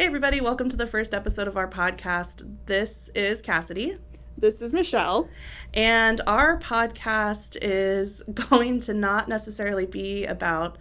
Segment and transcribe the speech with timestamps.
[0.00, 2.56] Hey, everybody, welcome to the first episode of our podcast.
[2.64, 3.98] This is Cassidy.
[4.38, 5.28] This is Michelle.
[5.74, 10.78] And our podcast is going to not necessarily be about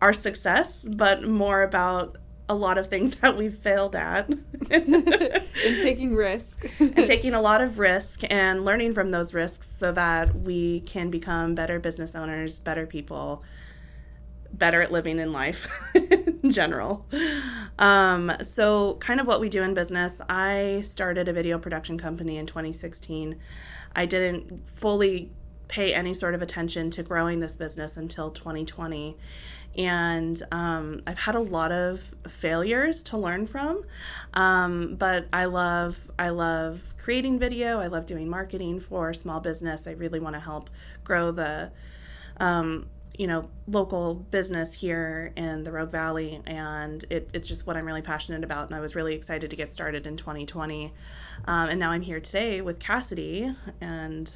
[0.00, 2.16] our success, but more about
[2.48, 4.30] a lot of things that we've failed at.
[4.70, 4.94] and
[5.82, 6.64] taking risk.
[6.80, 11.10] and taking a lot of risk and learning from those risks so that we can
[11.10, 13.44] become better business owners, better people,
[14.52, 17.06] better at living in life in general.
[17.78, 22.36] Um, so, kind of what we do in business, I started a video production company
[22.36, 23.38] in 2016.
[23.94, 25.30] I didn't fully
[25.68, 29.16] pay any sort of attention to growing this business until 2020
[29.76, 33.84] and um, I've had a lot of failures to learn from.
[34.34, 37.80] Um, but I love I love creating video.
[37.80, 39.86] I love doing marketing for small business.
[39.86, 40.68] I really want to help
[41.04, 41.70] grow the
[42.38, 42.86] um,
[43.18, 47.86] you know local business here in the Rogue Valley, and it, it's just what I'm
[47.86, 48.66] really passionate about.
[48.66, 50.92] And I was really excited to get started in 2020,
[51.46, 54.32] um, and now I'm here today with Cassidy and.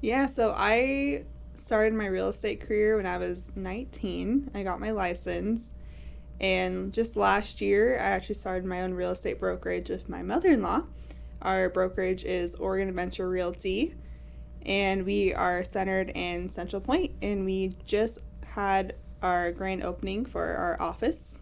[0.00, 4.52] Yeah, so I started my real estate career when I was 19.
[4.54, 5.74] I got my license.
[6.40, 10.50] And just last year, I actually started my own real estate brokerage with my mother
[10.50, 10.84] in law.
[11.42, 13.94] Our brokerage is Oregon Adventure Realty,
[14.64, 16.82] and we are centered in Central
[17.22, 21.40] And we just had our grand opening for our office,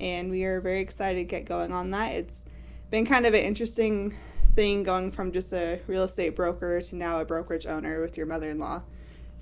[0.00, 2.12] and we are very excited to get going on that.
[2.12, 2.44] It's
[2.90, 4.16] been kind of an interesting
[4.54, 8.26] thing going from just a real estate broker to now a brokerage owner with your
[8.26, 8.82] mother in law.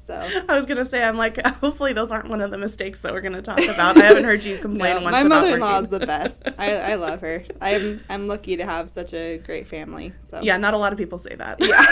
[0.04, 0.14] So
[0.48, 3.20] I was gonna say, I'm like, hopefully those aren't one of the mistakes that we're
[3.20, 3.96] gonna talk about.
[3.96, 5.12] I haven't heard you complain no, once.
[5.12, 6.48] My mother-in-law is the best.
[6.58, 7.44] I, I love her.
[7.60, 10.12] I'm I'm lucky to have such a great family.
[10.20, 11.60] So yeah, not a lot of people say that.
[11.60, 11.84] Yeah.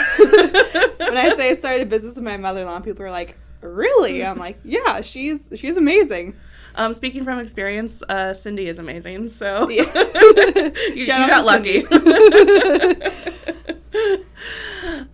[1.07, 4.37] when I say I started a business with my mother-in-law, people are like, "Really?" I'm
[4.37, 6.35] like, "Yeah, she's she's amazing."
[6.75, 9.29] Um, speaking from experience, uh, Cindy is amazing.
[9.29, 9.83] So yeah.
[10.89, 11.85] you, you got lucky.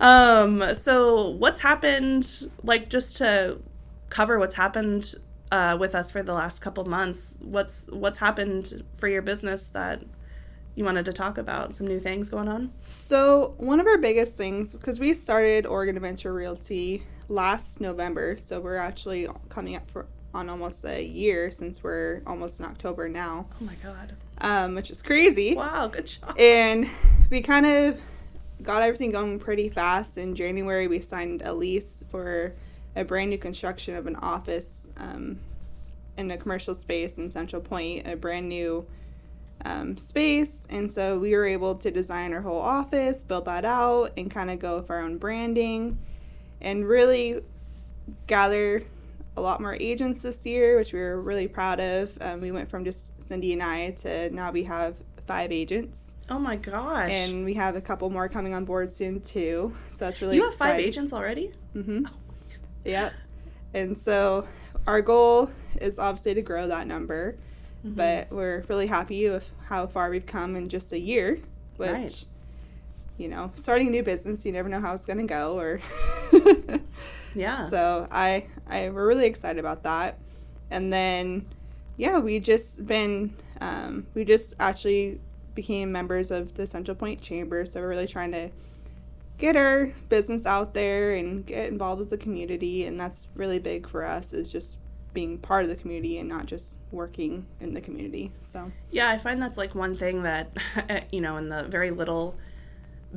[0.00, 2.50] Um, so what's happened?
[2.62, 3.58] Like just to
[4.10, 5.14] cover what's happened
[5.50, 7.38] uh, with us for the last couple months.
[7.40, 10.02] What's what's happened for your business that
[10.74, 11.74] you wanted to talk about?
[11.74, 12.72] Some new things going on.
[12.90, 18.60] So one of our biggest things because we started Oregon Adventure Realty last November, so
[18.60, 23.46] we're actually coming up for on almost a year since we're almost in October now.
[23.60, 24.14] Oh my god.
[24.40, 25.54] Um, which is crazy.
[25.54, 26.38] Wow, good job.
[26.38, 26.88] And
[27.30, 28.00] we kind of
[28.62, 30.18] got everything going pretty fast.
[30.18, 32.54] In January, we signed a lease for
[32.96, 35.38] a brand new construction of an office um,
[36.16, 38.86] in a commercial space in Central Point, a brand new
[39.64, 40.66] um, space.
[40.70, 44.50] And so we were able to design our whole office, build that out, and kind
[44.50, 45.98] of go with our own branding
[46.60, 47.42] and really
[48.26, 48.82] gather
[49.36, 52.18] a lot more agents this year, which we were really proud of.
[52.20, 54.96] Um, we went from just Cindy and I to now we have
[55.26, 56.14] five agents.
[56.30, 57.10] Oh my gosh!
[57.10, 59.74] And we have a couple more coming on board soon too.
[59.90, 60.76] So that's really you have exciting.
[60.76, 61.52] five agents already.
[61.74, 62.06] Mm-hmm.
[62.06, 62.10] Oh
[62.84, 63.10] yeah,
[63.72, 64.46] and so
[64.86, 65.50] our goal
[65.80, 67.38] is obviously to grow that number,
[67.84, 67.94] mm-hmm.
[67.94, 71.40] but we're really happy with how far we've come in just a year.
[71.76, 72.24] Which, right.
[73.16, 75.58] you know, starting a new business, you never know how it's going to go.
[75.58, 75.80] Or
[77.34, 77.68] yeah.
[77.68, 80.18] So I, I we're really excited about that,
[80.70, 81.46] and then
[81.96, 85.20] yeah, we just been um, we just actually
[85.58, 88.48] became members of the Central Point Chamber, so we're really trying to
[89.38, 93.88] get our business out there and get involved with the community, and that's really big
[93.88, 94.76] for us is just
[95.12, 98.30] being part of the community and not just working in the community.
[98.38, 100.56] So yeah, I find that's like one thing that
[101.10, 102.36] you know in the very little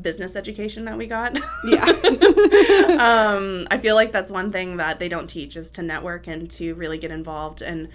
[0.02, 1.38] business education that we got.
[1.64, 1.86] Yeah.
[3.00, 6.50] um, I feel like that's one thing that they don't teach is to network and
[6.52, 7.88] to really get involved and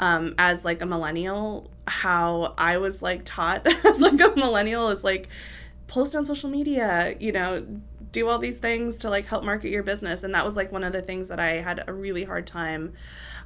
[0.00, 5.04] um, as like a millennial, how I was like taught as like a millennial is
[5.04, 5.28] like
[5.86, 7.64] post on social media, you know,
[8.12, 10.24] do all these things to like help market your business.
[10.24, 12.92] And that was like one of the things that I had a really hard time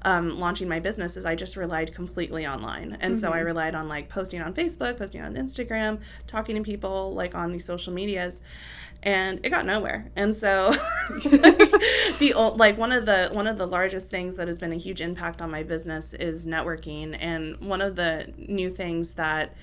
[0.03, 2.97] um, launching my business is I just relied completely online.
[3.01, 3.21] And mm-hmm.
[3.21, 3.47] so I mm-hmm.
[3.47, 7.65] relied on like posting on Facebook, posting on Instagram, talking to people like on these
[7.65, 8.43] social medias
[9.03, 10.11] and it got nowhere.
[10.17, 10.73] And so
[12.19, 14.77] the old, like one of the one of the largest things that has been a
[14.77, 17.17] huge impact on my business is networking.
[17.19, 19.55] And one of the new things that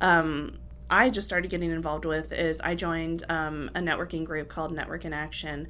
[0.00, 0.58] um,
[0.90, 5.04] I just started getting involved with is I joined um, a networking group called Network
[5.04, 5.68] in Action.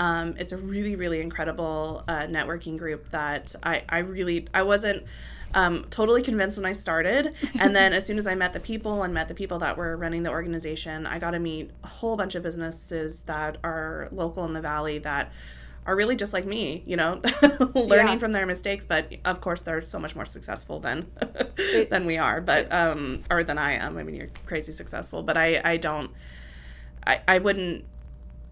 [0.00, 5.04] Um, it's a really really incredible uh, networking group that I I really I wasn't
[5.52, 7.34] um, totally convinced when I started.
[7.60, 9.96] And then as soon as I met the people and met the people that were
[9.96, 14.44] running the organization, I got to meet a whole bunch of businesses that are local
[14.44, 15.32] in the valley that
[15.86, 17.20] are really just like me, you know,
[17.74, 18.18] learning Yeah.
[18.18, 18.86] from their mistakes.
[18.86, 21.06] But of course, they're so much more successful than
[21.58, 23.98] It- than we are, but um, or than I am.
[23.98, 26.10] I mean, you're crazy successful, but I I don't.
[27.06, 27.84] I I wouldn't.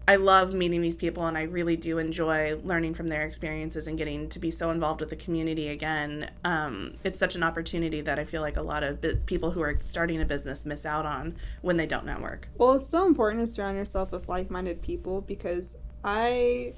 [0.09, 3.95] I love meeting these people, and I really do enjoy learning from their experiences and
[3.95, 6.31] getting to be so involved with the community again.
[6.43, 9.61] Um, it's such an opportunity that I feel like a lot of bi- people who
[9.61, 12.47] are starting a business miss out on when they don't network.
[12.57, 16.73] Well, it's so important to surround yourself with like-minded people because I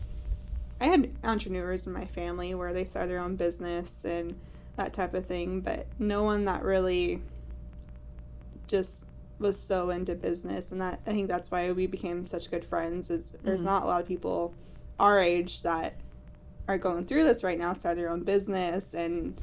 [0.81, 4.38] I had entrepreneurs in my family where they started their own business and
[4.75, 7.22] that type of thing, but no one that really
[8.68, 9.06] just
[9.41, 13.09] was so into business and that I think that's why we became such good friends
[13.09, 13.65] is there's Mhm.
[13.65, 14.53] not a lot of people
[14.99, 15.93] our age that
[16.67, 19.35] are going through this right now, starting their own business and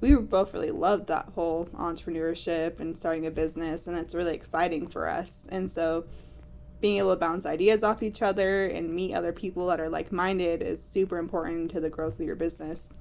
[0.00, 4.88] we both really loved that whole entrepreneurship and starting a business and it's really exciting
[4.88, 6.04] for us and so
[6.80, 10.60] being able to bounce ideas off each other and meet other people that are like-minded
[10.62, 12.92] is super important to the growth of your business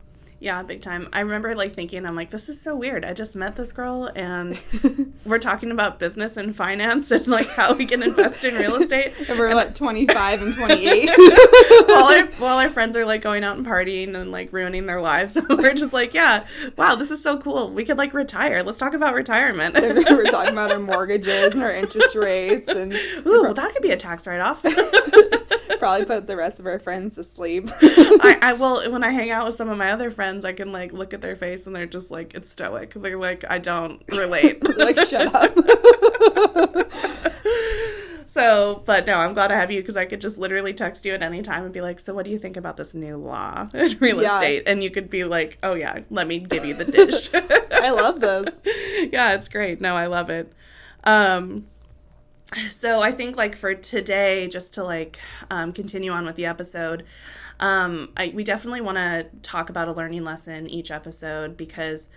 [0.42, 1.08] Yeah, big time.
[1.14, 3.06] I remember like thinking, I'm like, this is so weird.
[3.06, 4.60] I just met this girl and
[5.26, 9.14] we're talking about business and finance and like how we can invest in real estate.
[9.30, 11.10] and we're like 25 and 28
[11.86, 15.00] while our while our friends are like going out and partying and like ruining their
[15.00, 16.44] lives, we're just like, yeah,
[16.76, 17.70] wow, this is so cool.
[17.70, 18.64] We could like retire.
[18.64, 19.76] Let's talk about retirement.
[19.76, 23.92] we're talking about our mortgages and our interest rates and Ooh, well, that could be
[23.92, 24.64] a tax write off.
[25.82, 29.32] Probably put the rest of our friends to sleep I, I will when I hang
[29.32, 31.76] out with some of my other friends, I can like look at their face and
[31.76, 32.94] they're just like it's stoic.
[32.94, 34.64] They're like I don't relate.
[34.78, 35.58] Like shut up
[38.28, 41.14] so, but no, I'm glad I have you because I could just literally text you
[41.14, 43.68] at any time and be like, "So, what do you think about this new law
[43.74, 44.36] in real Yeah.
[44.36, 47.90] estate?" And you could be like, "Oh yeah, let me give you the dish." I
[47.92, 48.48] love those.
[49.12, 49.82] yeah, it's great.
[49.82, 50.54] No, I love it.
[51.04, 51.68] Um,
[52.70, 55.20] so I think like for today, just to like
[55.50, 57.06] um, continue on with the episode,
[57.60, 62.10] um, I, we definitely want to talk about a learning lesson each episode because,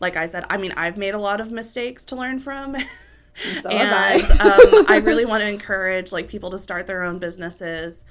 [0.00, 2.74] like I said, I mean I've made a lot of mistakes to learn from.
[2.74, 2.84] And
[3.62, 4.14] so and I.
[4.16, 8.04] um, I really want to encourage like people to start their own businesses,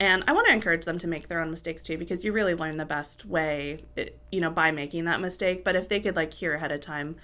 [0.00, 2.54] and I want to encourage them to make their own mistakes too because you really
[2.54, 3.84] learn the best way,
[4.30, 5.62] you know, by making that mistake.
[5.62, 7.16] But if they could like hear ahead of time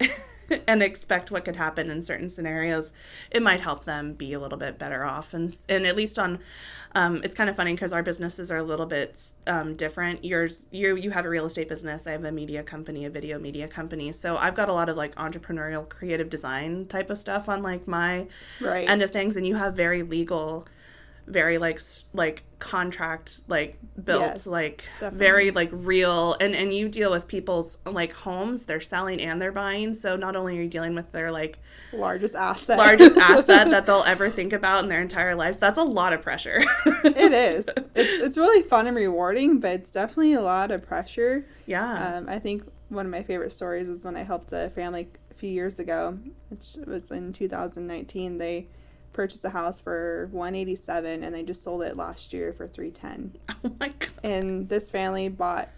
[0.66, 2.92] and expect what could happen in certain scenarios,
[3.30, 5.34] it might help them be a little bit better off.
[5.34, 6.40] And and at least on,
[6.94, 10.24] um, it's kind of funny because our businesses are a little bit um, different.
[10.24, 12.06] Yours, you you have a real estate business.
[12.06, 14.12] I have a media company, a video media company.
[14.12, 17.86] So I've got a lot of like entrepreneurial, creative design type of stuff on like
[17.88, 18.26] my
[18.60, 20.66] right end of things, and you have very legal.
[21.26, 21.80] Very like
[22.12, 25.18] like contract like built Yes, like definitely.
[25.18, 26.36] very like real.
[26.40, 29.94] And and you deal with people's like homes they're selling and they're buying.
[29.94, 31.58] So not only are you dealing with their like
[31.92, 32.76] largest asset.
[32.78, 36.20] largest asset that they'll ever think about in their entire lives that's a lot of
[36.22, 36.62] pressure.
[37.04, 37.68] It is.
[37.68, 41.46] It's it's really fun and rewarding but it's definitely a lot of pressure.
[41.66, 42.16] Yeah.
[42.18, 45.34] Um, I think one of my favorite stories is when I helped a family a
[45.34, 46.18] few years ago.
[46.50, 48.38] Which was in 2019.
[48.38, 48.68] They
[49.14, 53.36] purchased a house for 187 and they just sold it last year for 310.
[53.64, 55.70] oh my god And this family bought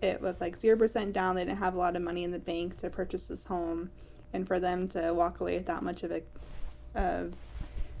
[0.00, 1.34] it with like 0% down.
[1.34, 3.90] They didn't have a lot of money in the bank to purchase this home.
[4.32, 6.22] And for them to walk away with that much of a
[6.94, 7.34] of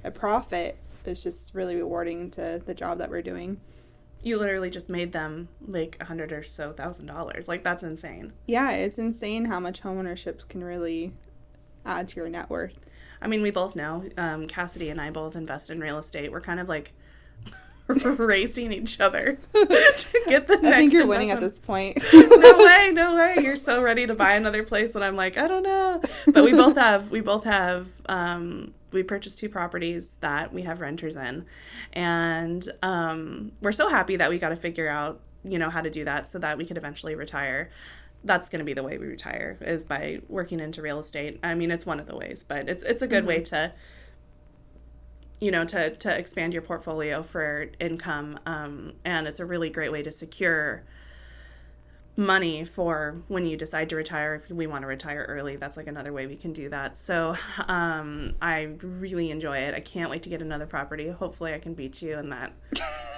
[0.04, 3.60] a profit is just really rewarding to the job that we're doing.
[4.22, 8.32] you literally just made them like a hundred or so thousand dollars like that's insane
[8.46, 11.12] Yeah, it's insane how much homeownership can really
[11.84, 12.78] add to your net worth.
[13.22, 16.40] I mean we both know um, cassidy and i both invest in real estate we're
[16.40, 16.92] kind of like
[17.88, 21.98] racing each other to get the I next think you're winning at this point.
[22.12, 23.36] no way, no way.
[23.42, 26.00] You're so ready to buy another place and I'm like, I don't know.
[26.26, 30.80] But we both have we both have um we purchased two properties that we have
[30.80, 31.44] renters in.
[31.92, 35.90] And um we're so happy that we got to figure out, you know, how to
[35.90, 37.70] do that so that we could eventually retire.
[38.24, 41.40] That's going to be the way we retire is by working into real estate.
[41.42, 43.72] I mean, it's one of the ways, but it's it's a good way to
[45.40, 49.90] you know to to expand your portfolio for income um, and it's a really great
[49.90, 50.84] way to secure
[52.16, 54.34] money for when you decide to retire.
[54.34, 56.96] If we want to retire early that's like another way we can do that.
[56.96, 57.36] So
[57.68, 59.74] um, i really enjoy it.
[59.74, 61.08] I can't wait to get another property.
[61.08, 62.52] Hopefully i can beat you in that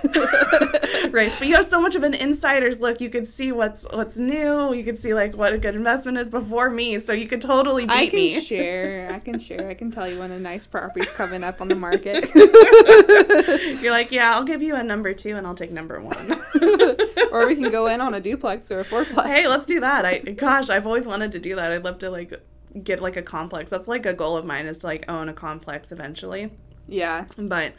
[1.13, 1.35] race.
[1.39, 3.01] But you have so much of an insider's look.
[3.01, 4.73] You could see what's what's new.
[4.73, 6.99] You could see like what a good investment is before me.
[6.99, 8.41] So you could totally beat I can me.
[8.41, 9.11] share.
[9.13, 9.69] I can share.
[9.69, 12.29] I can tell you when a nice property's coming up on the market.
[13.83, 16.41] you're like yeah i'll give you a number two and i'll take number one.
[17.35, 19.27] Or we can go in on a duplex or a fourplex.
[19.27, 22.11] hey let's do that i gosh i've always wanted to do that i'd love to
[22.11, 22.43] like
[22.83, 25.33] get like a complex that's like a goal of mine is to like own a
[25.33, 26.51] complex eventually
[26.87, 27.25] yeah.
[27.39, 27.73] but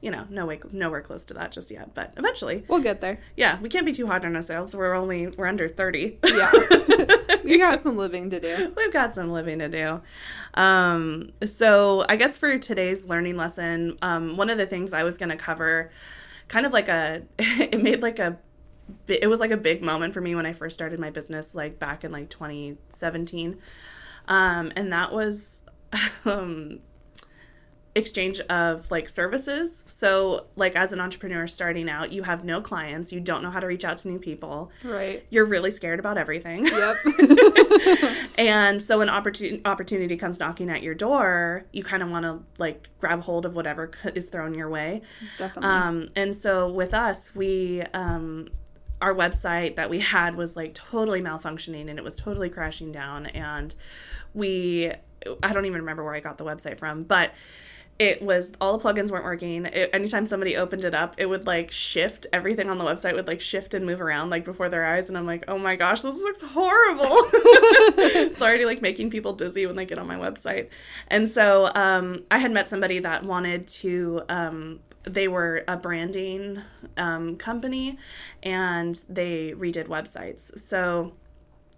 [0.00, 1.94] you know, no way, nowhere close to that just yet.
[1.94, 3.20] But eventually, We'll get there.
[3.36, 4.74] yeah, we can't be too hard on ourselves.
[4.74, 6.18] We're only we're under thirty.
[6.24, 6.50] Yeah.
[7.44, 8.72] we got some living to do.
[8.76, 10.00] We've got some living to do.
[10.54, 15.18] Um, so I guess for today's learning lesson, um, one of the things I was
[15.18, 15.90] going to cover,
[16.48, 18.38] kind of like a, it made like a,
[19.08, 21.78] it was like a big moment for me when I first started my business, like
[21.78, 23.58] back in like 2017,
[24.28, 25.60] um, and that was,
[26.24, 26.80] um,
[27.94, 29.84] exchange of like services.
[29.88, 33.60] So like as an entrepreneur starting out, you have no clients, you don't know how
[33.60, 34.70] to reach out to new people.
[34.84, 35.24] Right.
[35.30, 36.66] You're really scared about everything.
[36.66, 36.96] Yep.
[38.38, 42.40] and so when opportunity opportunity comes knocking at your door, you kind of want to
[42.58, 45.02] like grab hold of whatever is thrown your way.
[45.38, 45.70] Definitely.
[45.70, 48.48] Um, and so with us, we um,
[49.00, 53.26] our website that we had was like totally malfunctioning and it was totally crashing down.
[53.26, 53.74] And
[54.34, 54.92] we,
[55.42, 57.32] I don't even remember where I got the website from, but
[58.00, 59.66] it was all the plugins weren't working.
[59.66, 62.26] It, anytime somebody opened it up, it would like shift.
[62.32, 65.18] Everything on the website would like shift and move around like before their eyes, and
[65.18, 67.04] I'm like, oh my gosh, this looks horrible.
[67.12, 70.70] it's already like making people dizzy when they get on my website.
[71.08, 74.22] And so um, I had met somebody that wanted to.
[74.30, 76.62] Um, they were a branding
[76.96, 77.98] um, company,
[78.42, 80.58] and they redid websites.
[80.58, 81.12] So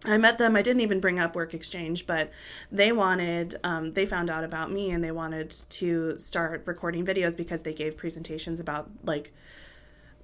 [0.05, 0.57] I met them.
[0.57, 2.31] I didn't even bring up Work Exchange, but
[2.71, 7.37] they wanted, um, they found out about me and they wanted to start recording videos
[7.37, 9.33] because they gave presentations about like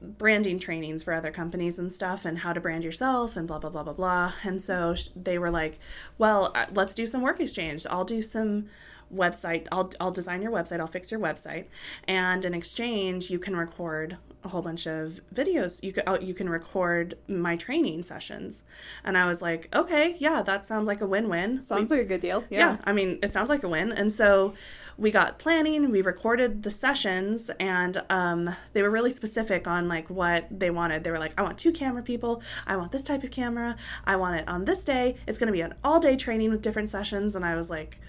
[0.01, 3.71] branding trainings for other companies and stuff and how to brand yourself and blah, blah,
[3.71, 4.33] blah, blah, blah.
[4.43, 5.79] And so they were like,
[6.19, 7.87] well, uh, let's do some Work Exchange.
[7.89, 8.69] I'll do some
[9.15, 11.65] website I'll, I'll design your website i'll fix your website
[12.07, 16.33] and in exchange you can record a whole bunch of videos you can oh, you
[16.33, 18.63] can record my training sessions
[19.05, 22.21] and i was like okay yeah that sounds like a win-win Sounds like a good
[22.21, 22.45] deal.
[22.51, 22.59] yeah.
[22.59, 22.77] Yeah.
[22.85, 23.93] I mean, it sounds like a win.
[23.93, 24.55] And so
[24.97, 30.09] we got planning, we recorded the sessions, and um, they were really specific on like
[30.11, 31.05] what they wanted.
[31.05, 33.77] They were like, I want two camera people, I want this type of camera,
[34.07, 35.17] I want it on this day.
[35.27, 37.35] It's gonna be an all day training with different sessions.
[37.37, 38.01] And I was like,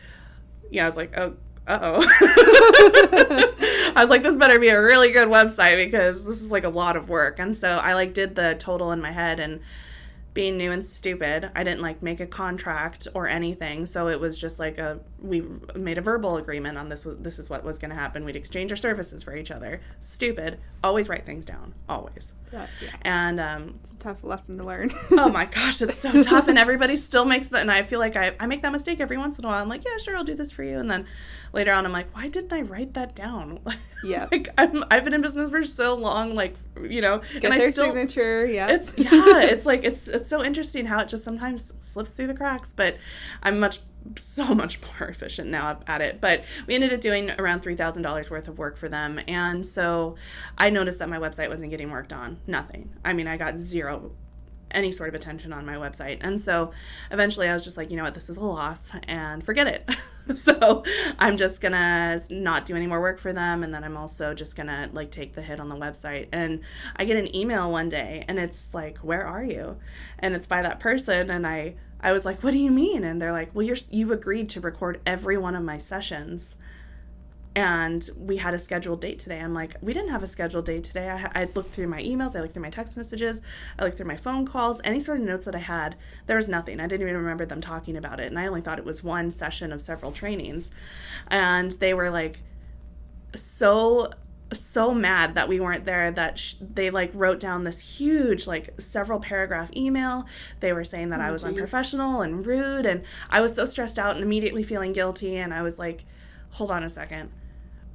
[0.71, 1.35] yeah, I was like, oh,
[1.69, 2.05] oh.
[3.95, 6.69] I was like, this better be a really good website because this is like a
[6.69, 7.39] lot of work.
[7.39, 9.61] And so I like did the total in my head and
[10.33, 13.85] being new and stupid, I didn't like make a contract or anything.
[13.85, 15.43] So it was just like a we
[15.75, 17.05] made a verbal agreement on this.
[17.19, 18.23] This is what was going to happen.
[18.23, 19.81] We'd exchange our services for each other.
[19.99, 20.59] Stupid.
[20.83, 21.73] Always write things down.
[21.89, 22.33] Always.
[22.51, 22.89] That- yeah.
[23.01, 24.91] And um, It's a tough lesson to learn.
[25.11, 27.61] oh my gosh, it's so tough, and everybody still makes that.
[27.61, 29.61] And I feel like I, I make that mistake every once in a while.
[29.61, 31.05] I'm like, yeah, sure, I'll do this for you, and then
[31.53, 33.59] later on, I'm like, why didn't I write that down?
[34.01, 34.27] Yeah.
[34.31, 37.67] like I'm, I've been in business for so long, like you know, Get and their
[37.67, 37.83] I still.
[37.87, 38.45] signature.
[38.45, 38.69] Yeah.
[38.69, 42.33] It's yeah, it's like it's it's so interesting how it just sometimes slips through the
[42.33, 42.97] cracks, but
[43.41, 43.79] I'm much
[44.17, 46.21] so much more efficient now at it.
[46.21, 49.65] But we ended up doing around three thousand dollars worth of work for them, and
[49.65, 50.15] so
[50.57, 52.39] I noticed that my website wasn't getting worked on.
[52.47, 52.93] Nothing.
[53.03, 54.11] I mean, I got zero
[54.71, 56.17] any sort of attention on my website.
[56.21, 56.71] And so
[57.11, 59.89] eventually I was just like, you know what, this is a loss and forget it.
[60.37, 60.83] so
[61.17, 64.55] I'm just gonna not do any more work for them and then I'm also just
[64.55, 66.27] gonna like take the hit on the website.
[66.31, 66.61] And
[66.95, 69.77] I get an email one day and it's like, Where are you?
[70.19, 73.03] And it's by that person and I I was like, What do you mean?
[73.03, 76.57] And they're like, Well you're you agreed to record every one of my sessions
[77.55, 79.39] and we had a scheduled date today.
[79.39, 81.09] I'm like, we didn't have a scheduled date today.
[81.09, 83.41] I, I looked through my emails, I looked through my text messages,
[83.77, 85.95] I looked through my phone calls, any sort of notes that I had.
[86.27, 86.79] There was nothing.
[86.79, 88.27] I didn't even remember them talking about it.
[88.27, 90.69] And I only thought it was one session of several trainings.
[91.27, 92.39] And they were like,
[93.35, 94.11] so
[94.51, 98.69] so mad that we weren't there that sh- they like wrote down this huge like
[98.81, 100.25] several paragraph email
[100.59, 101.49] they were saying that Oh, i was geez.
[101.49, 105.61] unprofessional and rude and i was so stressed out and immediately feeling guilty and i
[105.61, 106.03] was like
[106.53, 107.29] hold on a second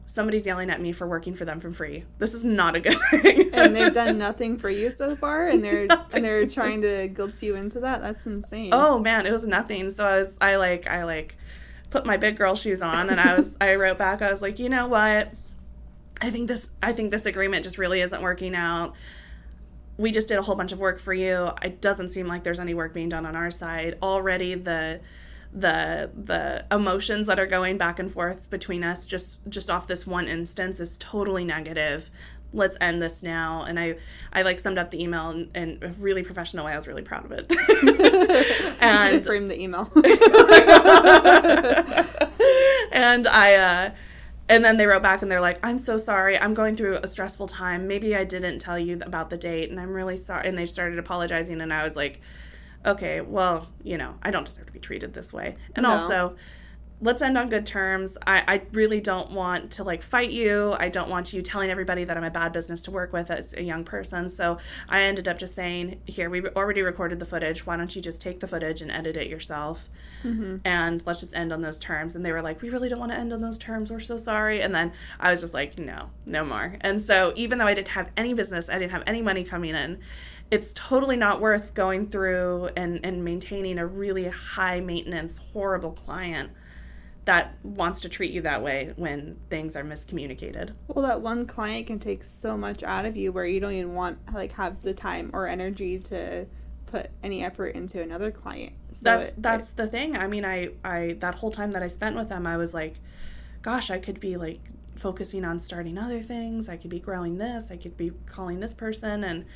[0.06, 2.04] somebody's yelling at me for working for them for free.
[2.18, 3.50] This is not a good thing.
[3.54, 6.06] And they've done nothing for you so far, and they're Nothing.
[6.12, 8.00] and they're trying to guilt you into that.
[8.02, 8.70] That's insane.
[8.73, 9.90] oh man it was nothing.
[9.90, 11.37] So i was i like i like
[11.90, 14.58] put my big girl shoes on and i was i wrote back i was like
[14.58, 15.30] you know what?
[16.20, 18.94] I think this i think this agreement just really isn't working out.
[19.96, 21.50] We just did a whole bunch of work for you.
[21.62, 23.96] It doesn't seem like there's any work being done on our side.
[24.02, 25.00] Already the
[25.54, 30.06] the the emotions that are going back and forth between us just just off this
[30.06, 32.11] one instance is totally negative
[32.52, 33.94] let's end this now and i
[34.32, 37.02] i like summed up the email in, in a really professional way i was really
[37.02, 37.46] proud of it
[38.80, 39.90] and framed the email.
[42.92, 43.90] and I uh
[44.46, 46.38] and then they wrote back and they're like, I'm so sorry.
[46.38, 47.88] I'm going through a stressful time.
[47.88, 50.46] Maybe I didn't tell you about the date and I'm really sorry.
[50.46, 52.20] And they started apologizing and I was like,
[52.86, 55.56] okay, well, you know, I don't deserve to be treated this way.
[55.74, 55.90] And No.
[55.90, 56.36] also,
[57.00, 58.16] let's end on good terms.
[58.26, 60.74] I, I really don't want to like fight you.
[60.78, 63.52] I don't want you telling everybody that I'm a bad business to work with as
[63.54, 64.28] a young person.
[64.28, 67.66] So I ended up just saying, here, we already recorded the footage.
[67.66, 69.90] Why don't you just take the footage and edit it yourself?
[70.22, 70.58] Mm-hmm.
[70.64, 72.16] And let's just end on those terms.
[72.16, 73.90] And they were like, we really don't want to end on those terms.
[73.90, 74.62] We're so sorry.
[74.62, 76.76] And then I was just like, no, no more.
[76.80, 79.74] And so even though I didn't have any business, I didn't have any money coming
[79.74, 79.98] in,
[80.54, 86.49] it's totally not worth going through and, and maintaining a really high maintenance, horrible client
[87.25, 90.73] that wants to treat you that way when things are miscommunicated.
[90.87, 93.94] Well, that one client can take so much out of you where you don't even
[93.94, 96.46] want like have the time or energy to
[96.87, 98.75] put any effort into another client.
[98.92, 100.16] So that's it, that's it, the thing.
[100.16, 103.00] I mean, I I that whole time that I spent with them, I was like,
[103.62, 104.61] gosh, I could be like
[104.94, 106.68] focusing on starting other things.
[106.68, 107.73] I could be growing this.
[107.73, 109.46] I could be calling this person and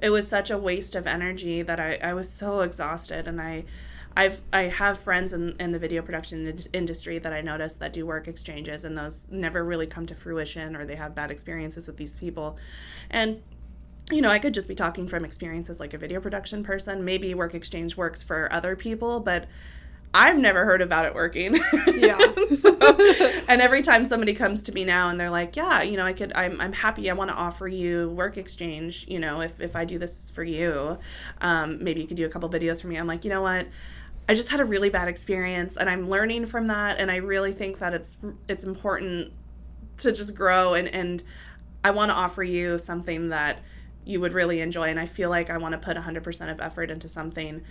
[0.00, 3.64] it was such a waste of energy that I, I was so exhausted and I
[4.16, 8.04] I've I have friends in, in the video production industry that I notice that do
[8.06, 11.96] work exchanges and those never really come to fruition or they have bad experiences with
[11.96, 12.56] these people.
[13.10, 13.42] And
[14.10, 17.04] you know, I could just be talking from experiences like a video production person.
[17.04, 19.46] Maybe work exchange works for other people, but
[20.12, 21.58] I've never heard about it working.
[22.00, 22.18] Yeah.
[22.56, 22.76] so,
[23.46, 26.14] and every time somebody comes to me now and they're like, "Yeah, you know, I
[26.14, 27.10] could I'm I'm happy.
[27.10, 30.42] I want to offer you work exchange, you know, if if I do this for
[30.42, 30.98] you,
[31.42, 33.66] um, maybe you could do a couple videos for me." I'm like, "You know what?
[34.30, 37.52] I just had a really bad experience and I'm learning from that and I really
[37.52, 38.16] think that it's
[38.48, 39.32] it's important
[39.98, 41.22] to just grow and and
[41.84, 43.58] I want to offer you something that
[44.04, 46.90] you would really enjoy and I feel like I want to put 100% of effort
[46.90, 47.62] into something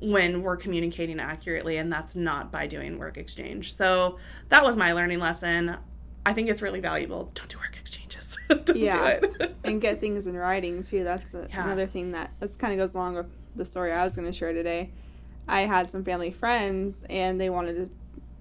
[0.00, 3.74] when we're communicating accurately and that's not by doing work exchange.
[3.74, 5.76] So that was my learning lesson.
[6.24, 7.30] I think it's really valuable.
[7.34, 8.38] Don't do work exchanges.
[8.74, 9.20] yeah.
[9.64, 11.04] and get things in writing too.
[11.04, 11.64] That's a, yeah.
[11.64, 13.26] another thing that this kind of goes along with
[13.56, 14.90] the story I was going to share today
[15.48, 17.96] I had some family friends and they wanted to.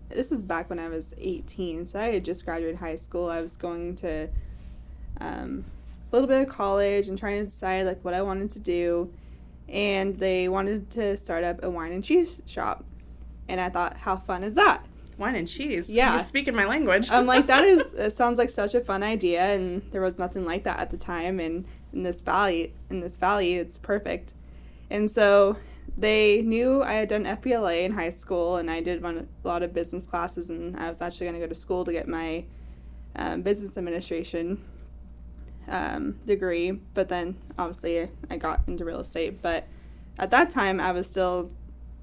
[0.10, 3.30] This is back when I was 18, so I had just graduated high school.
[3.30, 4.30] I was going to
[5.20, 5.66] um,
[6.12, 9.12] a little bit of college and trying to decide like what I wanted to do.
[9.70, 12.86] And they wanted to start up a wine and cheese shop.
[13.50, 14.86] And I thought, how fun is that?
[15.18, 15.90] Wine and cheese.
[15.90, 16.12] Yeah.
[16.12, 17.10] You're speaking my language.
[17.12, 19.42] I'm like, that is, it sounds like such a fun idea.
[19.42, 21.40] And there was nothing like that at the time.
[21.40, 24.34] And in this valley, in this valley, it's perfect.
[24.90, 25.58] And so
[25.98, 29.64] they knew I had done FBLA in high school and I did run a lot
[29.64, 32.46] of business classes and I was actually going to go to school to get my
[33.16, 34.64] um, business administration
[35.68, 36.72] um, degree.
[36.72, 39.42] But then obviously I got into real estate.
[39.42, 39.66] But
[40.20, 41.52] at that time I was still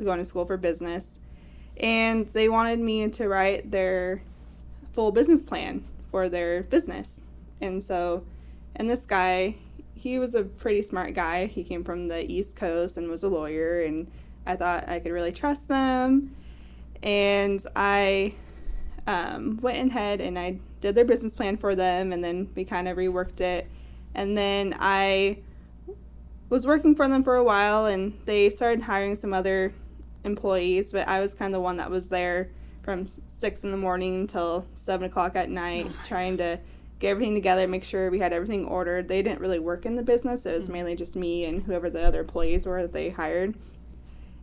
[0.02, 1.20] going to school for business
[1.76, 4.22] and they wanted me to write their
[4.92, 7.24] full business plan for their business.
[7.60, 8.24] And so,
[8.76, 9.56] and this guy,
[9.94, 11.46] he was a pretty smart guy.
[11.46, 14.10] He came from the East Coast and was a lawyer, and
[14.46, 16.36] I thought I could really trust them.
[17.02, 18.34] And I
[19.06, 22.88] um, went ahead and I did their business plan for them, and then we kind
[22.88, 23.66] of reworked it.
[24.14, 25.38] And then I
[26.48, 29.72] was working for them for a while, and they started hiring some other
[30.24, 32.50] employees, but I was kind of the one that was there
[32.82, 36.60] from six in the morning until seven o'clock at night, oh trying to
[36.98, 39.08] get everything together, make sure we had everything ordered.
[39.08, 40.46] They didn't really work in the business.
[40.46, 40.72] It was mm-hmm.
[40.74, 43.54] mainly just me and whoever the other employees were that they hired.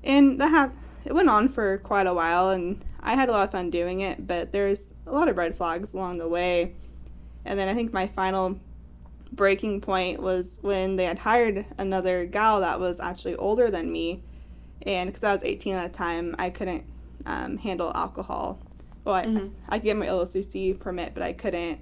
[0.04, 0.74] And that have
[1.06, 4.02] it went on for quite a while and I had a lot of fun doing
[4.02, 6.76] it, but there's a lot of red flags along the way.
[7.46, 8.60] And then I think my final
[9.32, 14.22] breaking point was when they had hired another gal that was actually older than me.
[14.84, 16.84] And because I was 18 at the time, I couldn't
[17.26, 18.60] um, handle alcohol.
[19.04, 19.48] Well, I, mm-hmm.
[19.68, 21.80] I could get my OLCC permit, but I couldn't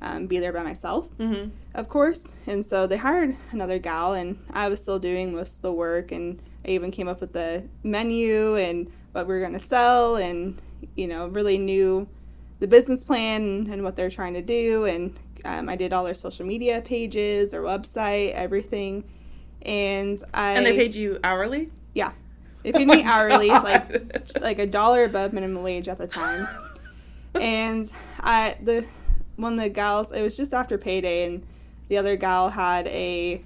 [0.00, 1.50] um, be there by myself, mm-hmm.
[1.74, 2.32] of course.
[2.46, 6.12] And so they hired another gal, and I was still doing most of the work.
[6.12, 10.16] And I even came up with the menu and what we were going to sell,
[10.16, 10.60] and
[10.94, 12.08] you know, really knew
[12.60, 14.84] the business plan and what they're trying to do.
[14.84, 19.04] And um, I did all their social media pages, their website, everything.
[19.62, 21.70] And I and they paid you hourly.
[21.94, 22.12] Yeah,
[22.62, 23.64] they paid oh me hourly, God.
[23.64, 26.46] like like a dollar above minimum wage at the time.
[27.34, 28.84] and I the
[29.38, 31.46] one of the gals, it was just after payday, and
[31.88, 33.42] the other gal had a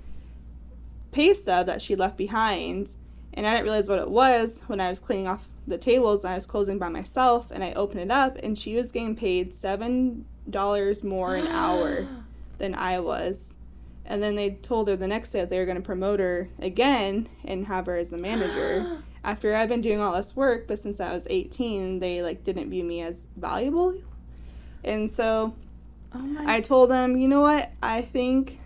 [1.12, 2.94] pay stub that she left behind.
[3.34, 6.32] And I didn't realize what it was when I was cleaning off the tables and
[6.32, 7.50] I was closing by myself.
[7.50, 12.08] And I opened it up, and she was getting paid $7 more an hour
[12.58, 13.56] than I was.
[14.04, 16.48] And then they told her the next day that they were going to promote her
[16.58, 19.02] again and have her as the manager.
[19.24, 22.70] After I've been doing all this work, but since I was 18, they like didn't
[22.70, 23.94] view me as valuable.
[24.82, 25.54] And so
[26.14, 27.70] Oh I told them, you know what?
[27.82, 28.58] I think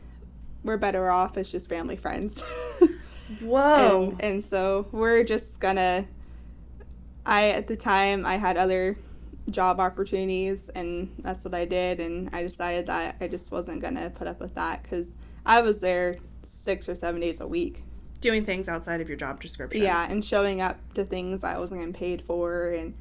[0.64, 2.42] we're better off as just family friends.
[3.40, 4.10] Whoa.
[4.10, 6.06] And, and so we're just gonna.
[7.24, 8.96] I at the time I had other
[9.50, 13.94] job opportunities and that's what I did and I decided that I just wasn't going
[13.94, 17.82] to put up with that cuz I was there 6 or 7 days a week
[18.20, 19.82] doing things outside of your job description.
[19.82, 22.94] Yeah, and showing up to things I wasn't getting paid for and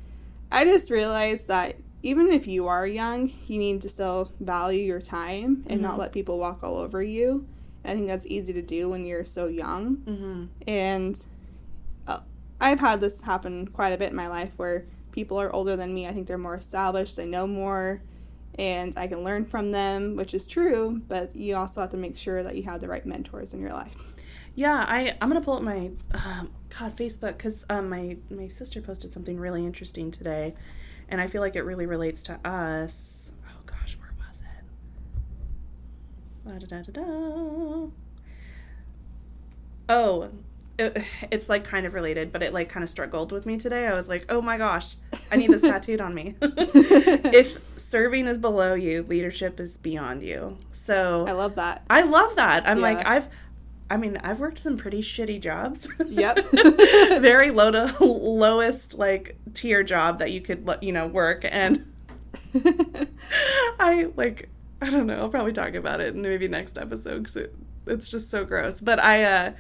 [0.52, 5.02] I just realized that even if you are young, you need to still value your
[5.02, 5.82] time and mm-hmm.
[5.82, 7.48] not let people walk all over you.
[7.84, 9.98] I think that's easy to do when you're so young.
[9.98, 10.46] Mm-hmm.
[10.68, 11.26] And
[12.06, 12.20] uh,
[12.62, 15.96] I've had this happen quite a bit in my life where people are older than
[15.96, 16.06] me.
[16.06, 18.04] I think they're more established, they know more,
[18.60, 22.18] and I can learn from them, which is true, but you also have to make
[22.18, 23.98] sure that you have the right mentors in your life.
[24.54, 28.80] Yeah, I I'm gonna pull up my um, God Facebook because um, my my sister
[28.80, 30.54] posted something really interesting today,
[31.10, 33.32] and I feel like it really relates to us.
[33.48, 34.48] Oh gosh, where was it?
[36.68, 37.88] Da, da, da, da,
[39.88, 40.32] Oh,
[40.78, 43.88] it, it's like kind of related, but it like kind of struggled with me today.
[43.88, 44.96] I was like, oh my gosh,
[45.32, 46.36] I need this tattooed on me.
[46.41, 50.58] if serving is below you, leadership is beyond you.
[50.72, 51.84] So I love that.
[51.89, 52.68] I love that.
[52.68, 52.84] I'm yeah.
[52.84, 53.30] like I've.
[53.89, 55.88] I mean, I've worked some pretty shitty jobs.
[56.06, 56.39] Yep.
[57.21, 61.86] Very low to lowest like tier job that you could you know work and
[63.80, 64.50] I like
[64.82, 65.19] I don't know.
[65.19, 68.82] I'll probably talk about it in maybe next episode because it, it's just so gross.
[68.82, 69.52] But I uh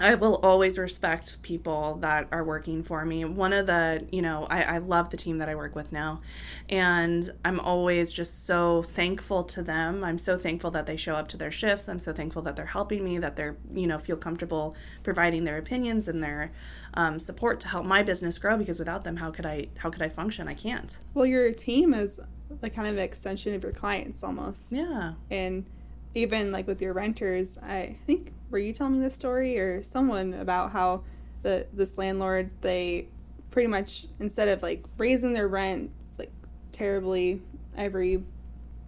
[0.00, 3.24] I will always respect people that are working for me.
[3.24, 6.20] One of the, you know, I, I love the team that I work with now.
[6.68, 10.04] And I'm always just so thankful to them.
[10.04, 11.88] I'm so thankful that they show up to their shifts.
[11.88, 15.58] I'm so thankful that they're helping me, that they're, you know, feel comfortable providing their
[15.58, 16.52] opinions and their
[16.94, 20.02] um, support to help my business grow because without them, how could I, how could
[20.02, 20.48] I function?
[20.48, 20.96] I can't.
[21.14, 22.20] Well, your team is
[22.62, 24.72] like kind of an extension of your clients almost.
[24.72, 25.14] Yeah.
[25.30, 25.66] And
[26.14, 30.34] even like with your renters, I think were you telling me this story or someone
[30.34, 31.02] about how
[31.42, 33.06] the this landlord they
[33.50, 36.30] pretty much instead of like raising their rent like
[36.72, 37.40] terribly
[37.76, 38.22] every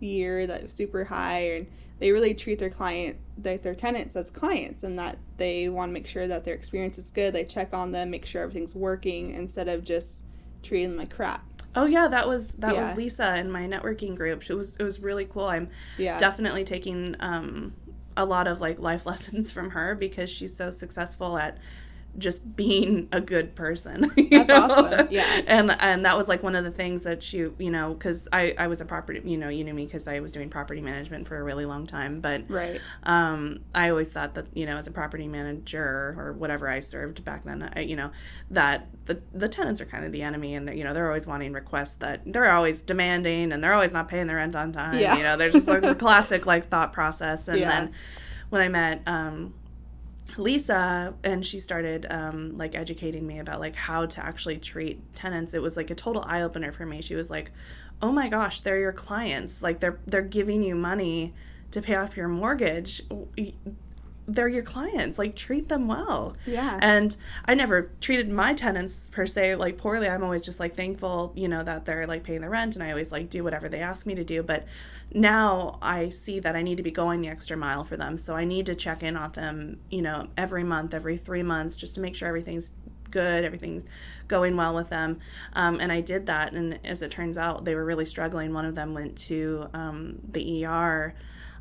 [0.00, 1.66] year that was super high and
[1.98, 5.92] they really treat their client like their tenants as clients and that they want to
[5.92, 9.30] make sure that their experience is good they check on them make sure everything's working
[9.30, 10.24] instead of just
[10.62, 11.44] treating them like crap
[11.74, 12.82] Oh yeah, that was that yeah.
[12.82, 14.42] was Lisa in my networking group.
[14.48, 15.44] It was it was really cool.
[15.44, 15.68] I'm
[15.98, 16.18] yeah.
[16.18, 17.74] definitely taking um,
[18.20, 21.58] a lot of like life lessons from her because she's so successful at
[22.18, 24.10] just being a good person.
[24.30, 24.62] That's know?
[24.62, 25.08] awesome.
[25.10, 25.42] Yeah.
[25.46, 28.54] And and that was like one of the things that she, you know, because I
[28.58, 31.26] I was a property, you know, you knew me because I was doing property management
[31.26, 32.20] for a really long time.
[32.20, 32.80] But right.
[33.04, 37.24] Um, I always thought that you know, as a property manager or whatever I served
[37.24, 38.10] back then, I, you know,
[38.50, 41.52] that the the tenants are kind of the enemy, and you know, they're always wanting
[41.52, 44.98] requests that they're always demanding, and they're always not paying their rent on time.
[44.98, 45.16] Yeah.
[45.16, 47.48] You know, they're just like the classic like thought process.
[47.48, 47.68] And yeah.
[47.68, 47.92] then
[48.50, 49.54] when I met um
[50.38, 55.54] Lisa and she started um, like educating me about like how to actually treat tenants.
[55.54, 57.00] It was like a total eye opener for me.
[57.02, 57.52] She was like,
[58.02, 59.62] "Oh my gosh, they're your clients.
[59.62, 61.34] Like they're they're giving you money
[61.70, 63.02] to pay off your mortgage
[64.34, 66.36] they're your clients like treat them well.
[66.46, 66.78] Yeah.
[66.80, 70.08] And i never treated my tenants per se like poorly.
[70.08, 72.90] I'm always just like thankful you know that they're like paying the rent and i
[72.90, 74.42] always like do whatever they ask me to do.
[74.42, 74.66] But
[75.12, 78.16] now i see that i need to be going the extra mile for them.
[78.16, 81.76] So i need to check in on them you know every month every three months
[81.76, 82.72] just to make sure everything's
[83.10, 83.84] good everything's
[84.28, 85.18] going well with them.
[85.54, 88.52] Um, and i did that and as it turns out they were really struggling.
[88.52, 91.14] One of them went to um, the er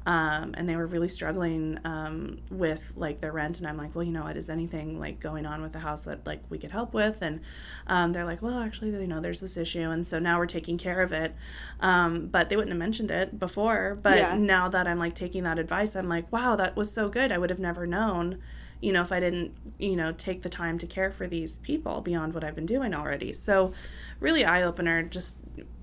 [0.06, 3.60] um, and they were really struggling um, with like their rent.
[3.60, 4.38] And i'm like well you know what?
[4.38, 7.22] Is anything like going on with the house that like we could help with?
[7.22, 7.42] And
[7.88, 9.90] um, they're like well actually you know there's this issue.
[9.90, 11.36] And so now we're taking care of it.
[11.80, 13.96] Um, but they wouldn't have mentioned it before.
[14.02, 14.38] But yeah.
[14.38, 17.32] now that i'm like taking that advice i'm like wow that was so good.
[17.32, 18.40] I would have never known
[18.82, 22.00] you know if i didn't you know take the time to care for these people
[22.00, 23.34] beyond what i've been doing already.
[23.34, 23.74] So
[24.20, 25.38] really eye-opener just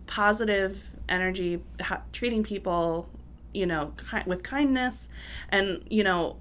[0.07, 3.09] positive energy ha- treating people
[3.57, 5.09] you know, ki- with kindness,
[5.49, 6.37] and you know,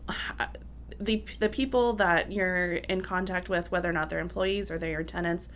[0.99, 4.93] the the people that you're in contact with, whether or not they're employees or they
[4.93, 5.49] are tenants,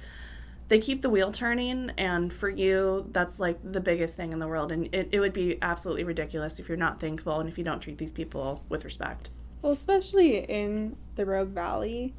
[0.69, 1.91] they keep the wheel turning.
[1.97, 4.71] And for you that's like the biggest thing in the world.
[4.71, 7.79] And it, it would be absolutely ridiculous if you're not thankful and if you don't
[7.79, 9.31] treat these people with respect.
[9.61, 12.13] Well especially in the rogue valley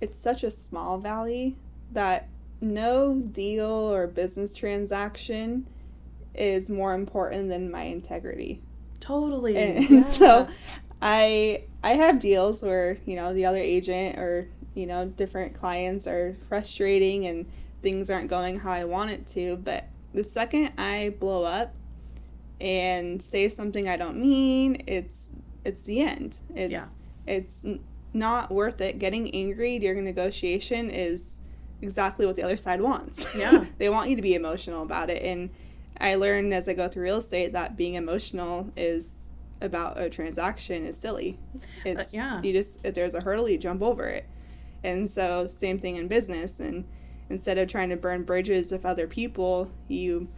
[0.00, 1.56] it's such a small valley
[1.92, 2.28] that
[2.60, 5.66] no deal or business transaction
[6.36, 8.60] is more important than my integrity.
[9.00, 9.56] Totally.
[9.56, 10.02] And, yeah.
[10.02, 10.48] so
[11.00, 16.06] I I have deals where, you know, the other agent or, you know, different clients
[16.06, 17.46] are frustrating and
[17.82, 21.74] things aren't going how I want it to, but the second I blow up
[22.60, 25.32] and say something I don't mean, it's
[25.64, 26.38] it's the end.
[26.54, 26.86] It's yeah.
[27.26, 27.66] it's
[28.12, 28.98] not worth it.
[28.98, 31.40] Getting angry during negotiation is
[31.82, 33.34] exactly what the other side wants.
[33.36, 33.66] Yeah.
[33.78, 35.22] they want you to be emotional about it.
[35.22, 35.50] And
[36.00, 39.28] I learned as I go through real estate that being emotional is
[39.60, 41.38] about a transaction is silly.
[41.84, 42.42] It's Uh, yeah.
[42.42, 44.26] you just if there's a hurdle, you jump over it.
[44.84, 46.84] And so same thing in business and
[47.28, 50.28] instead of trying to burn bridges with other people, you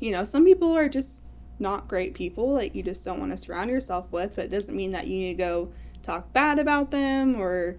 [0.00, 1.22] you know, some people are just
[1.58, 4.76] not great people like you just don't want to surround yourself with, but it doesn't
[4.76, 7.78] mean that you need to go talk bad about them or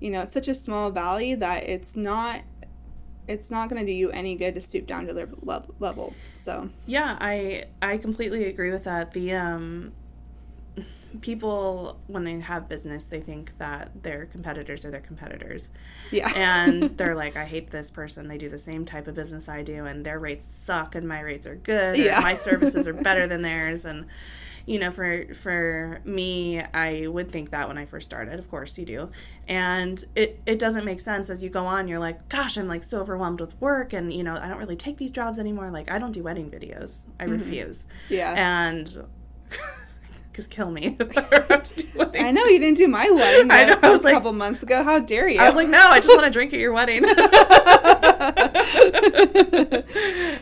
[0.00, 2.42] you know, it's such a small valley that it's not
[3.28, 6.14] it's not going to do you any good to stoop down to their le- level.
[6.34, 9.12] So, Yeah, I I completely agree with that.
[9.12, 9.92] The um
[11.22, 15.70] people when they have business, they think that their competitors are their competitors.
[16.10, 16.30] yeah.
[16.36, 18.28] And they're like, I hate this person.
[18.28, 21.20] They do the same type of business I do and their rates suck and my
[21.20, 21.96] rates are good.
[21.96, 22.20] Yeah.
[22.20, 24.06] my services are better than theirs and
[24.66, 28.38] you know, for for me, I would think that when I first started.
[28.38, 29.10] Of course, you do,
[29.46, 31.88] and it it doesn't make sense as you go on.
[31.88, 34.76] You're like, gosh, I'm like so overwhelmed with work, and you know, I don't really
[34.76, 35.70] take these jobs anymore.
[35.70, 37.04] Like, I don't do wedding videos.
[37.18, 37.32] I mm-hmm.
[37.32, 37.86] refuse.
[38.08, 38.34] yeah.
[38.36, 39.04] And
[40.38, 40.96] because kill me.
[42.14, 44.62] I know you didn't do my wedding I know, I was a like- couple months
[44.62, 44.84] ago.
[44.84, 45.40] How dare you?
[45.40, 47.04] I was like, no, I just want to drink at your wedding.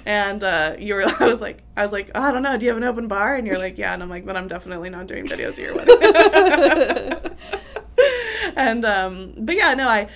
[0.04, 2.58] and uh, you were, I was like, I was like, oh, I don't know.
[2.58, 3.36] Do you have an open bar?
[3.36, 3.94] And you're like, yeah.
[3.94, 5.96] And I'm like, then I'm definitely not doing videos at your wedding.
[8.54, 10.08] and um, but yeah, no, I,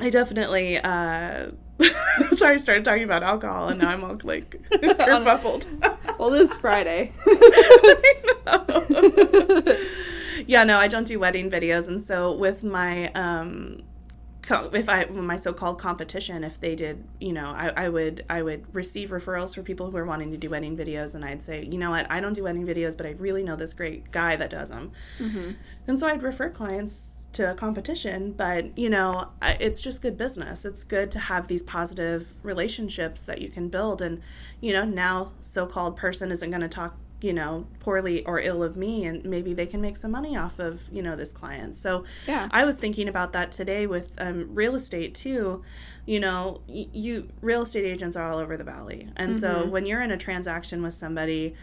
[0.00, 0.78] I definitely.
[0.78, 1.50] Uh,
[2.36, 5.66] sorry, I started talking about alcohol, and now I'm all like kerfuffled.
[6.18, 7.12] well, this Friday.
[10.46, 13.82] yeah, no, I don't do wedding videos, and so with my um,
[14.42, 18.42] co- if I my so-called competition, if they did, you know, I, I would I
[18.42, 21.64] would receive referrals for people who are wanting to do wedding videos, and I'd say,
[21.64, 24.36] you know what, I don't do wedding videos, but I really know this great guy
[24.36, 24.92] that does them,
[25.86, 30.64] and so I'd refer clients to a competition but you know it's just good business.
[30.64, 34.02] It's good to have these positive relationships that you can build.
[34.02, 34.20] And
[34.60, 38.76] you know now so-called person isn't going to talk you know poorly or ill of
[38.76, 41.76] me and maybe they can make some money off of you know this client.
[41.76, 42.48] So Yeah.
[42.52, 45.62] i was thinking about that today with um, real estate too.
[46.04, 49.08] You know y- you real estate agents are all over the valley.
[49.16, 51.54] And so when you're in a transaction with somebody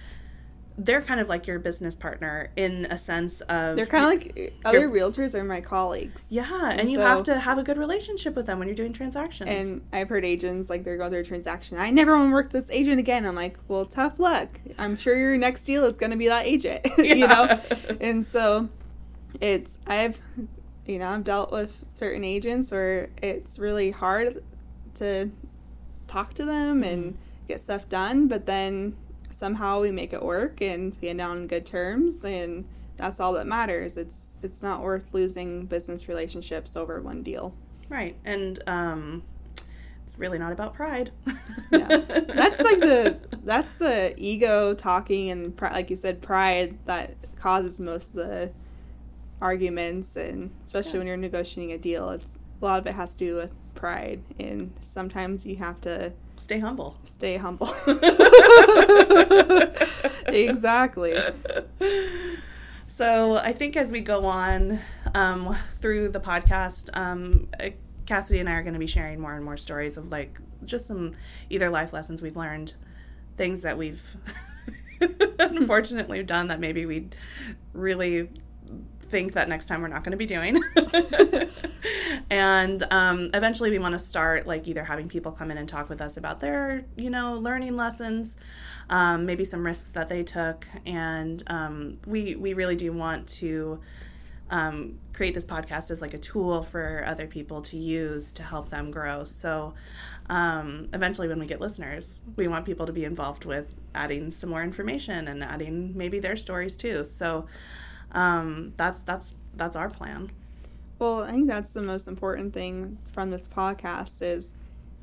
[0.79, 4.53] they're kind of like your business partner in a sense of They're kind of like
[4.63, 6.27] other realtors are my colleagues.
[6.29, 8.75] yeah, and, And you so- have to have a good relationship with them when you're
[8.75, 9.49] doing transactions.
[9.49, 11.77] And I've heard agents like they're going through a transaction.
[11.77, 13.25] I never want to work this agent again.
[13.25, 14.61] I'm like, well, tough luck.
[14.77, 17.59] I'm sure your next deal is going to be that agent, you know.
[17.99, 18.69] And so,
[19.41, 20.21] it's I've,
[20.85, 24.41] you know, I've dealt with certain agents where it's really hard
[24.95, 25.29] to
[26.07, 27.47] talk to them and mm-hmm.
[27.49, 28.95] get stuff done, but then
[29.29, 32.65] somehow we make it work and we end on good terms and
[32.97, 33.95] that's all that matters.
[33.97, 37.53] It's it's not worth losing business relationships over one deal.
[37.87, 39.23] right, and um,
[40.05, 41.11] it's really not about pride.
[41.71, 41.87] Yeah.
[41.87, 47.79] That's like the that's the ego talking and pri- like you said pride that causes
[47.79, 48.51] most of the
[49.41, 50.97] arguments and especially Yeah.
[50.99, 54.21] when you're negotiating a deal it's a lot of it has to do with pride
[54.39, 56.97] and sometimes you have to stay humble.
[57.03, 57.73] stay humble.
[60.27, 61.15] exactly.
[62.87, 64.79] So I think as we go on
[65.15, 67.69] um, through the podcast, um, uh,
[68.05, 70.87] Cassidy and I are going to be sharing more and more stories of like just
[70.87, 71.13] some
[71.49, 72.73] either life lessons we've learned,
[73.37, 74.01] things that we've
[75.39, 77.15] unfortunately done that maybe we'd
[77.73, 78.29] really
[79.09, 80.61] think that next time we're not going to be doing.
[82.29, 85.89] and um, eventually we want to start like either having people come in and talk
[85.89, 88.37] with us about their, you know, learning lessons,
[88.89, 90.67] um, maybe some risks that they took.
[90.85, 93.79] And um, we, we really do want to
[94.49, 98.69] um, create this podcast as like a tool for other people to use to help
[98.69, 99.23] them grow.
[99.23, 99.73] So
[100.29, 104.49] um, eventually, when we get listeners, we want people to be involved with adding some
[104.49, 107.03] more information and adding maybe their stories too.
[107.03, 107.47] So
[108.11, 110.31] um, that's that's that's our plan.
[110.99, 114.53] Well, I think that's the most important thing from this podcast is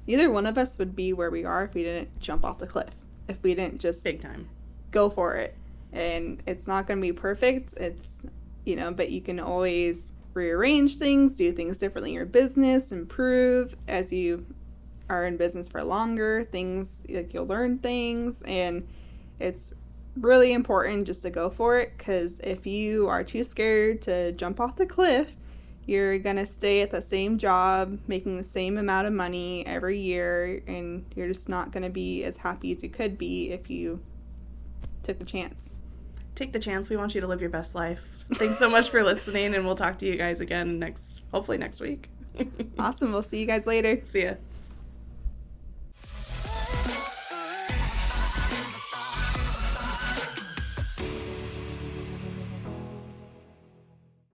[0.06, 2.66] neither one of us would be where we are if we didn't jump off the
[2.66, 2.90] cliff.
[3.28, 4.48] If we didn't just Big time.
[4.90, 5.56] go for it.
[5.92, 7.72] And it's not going to be perfect.
[7.74, 8.26] It's,
[8.64, 13.74] you know, but you can always rearrange things, do things differently in your business, improve
[13.88, 14.44] as you
[15.08, 16.44] are in business for longer.
[16.44, 18.86] Things like you'll learn things, and
[19.40, 19.72] it's
[20.16, 24.60] really important just to go for it because if you are too scared to jump
[24.60, 25.36] off the cliff,
[25.86, 30.62] you're gonna stay at the same job, making the same amount of money every year,
[30.66, 34.00] and you're just not gonna be as happy as you could be if you
[35.02, 35.72] took the chance.
[36.34, 36.90] Take the chance.
[36.90, 38.06] We want you to live your best life.
[38.34, 41.80] Thanks so much for listening, and we'll talk to you guys again next, hopefully next
[41.80, 42.10] week.
[42.78, 43.12] awesome.
[43.12, 44.00] We'll see you guys later.
[44.04, 44.34] See ya.